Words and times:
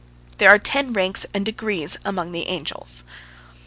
There 0.39 0.49
are 0.49 0.57
ten 0.57 0.93
ranks 0.93 1.27
or 1.31 1.39
degrees 1.41 1.95
among 2.03 2.31
the 2.31 2.47
angels. 2.47 3.03